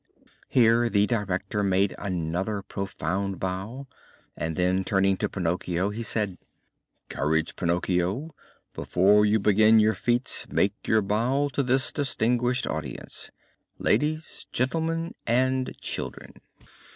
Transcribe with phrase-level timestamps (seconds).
[0.49, 3.85] Here the director made another profound bow,
[4.35, 6.39] and, then turning to Pinocchio, he said:
[7.07, 8.33] "Courage, Pinocchio!
[8.73, 13.29] before you begin your feats make your bow to this distinguished audience
[13.77, 16.33] ladies, gentlemen, and children."